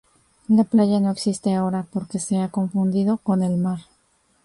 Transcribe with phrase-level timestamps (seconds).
[0.47, 3.81] La playa no existe ahora porque se ha confundido con el mar.